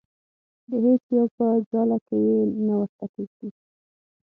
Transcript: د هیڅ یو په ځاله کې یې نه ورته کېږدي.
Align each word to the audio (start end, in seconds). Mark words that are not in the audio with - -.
د 0.69 0.71
هیڅ 0.85 1.03
یو 1.17 1.25
په 1.37 1.45
ځاله 1.69 1.97
کې 2.07 2.17
یې 2.27 2.37
نه 2.65 2.73
ورته 2.79 3.05
کېږدي. 3.13 3.49